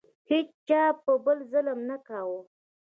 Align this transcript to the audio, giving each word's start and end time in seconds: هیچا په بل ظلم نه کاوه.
هیچا 0.29 0.83
په 1.03 1.11
بل 1.25 1.37
ظلم 1.51 1.79
نه 1.89 1.97
کاوه. 2.07 2.39